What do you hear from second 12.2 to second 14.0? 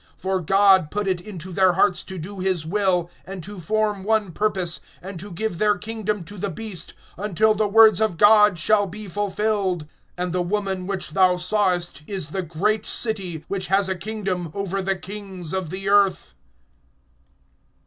the great city, which has a